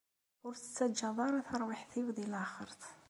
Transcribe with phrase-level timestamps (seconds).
[0.45, 2.81] Ur tettaǧǧaḍ ara tarwiḥt-iw di laxert.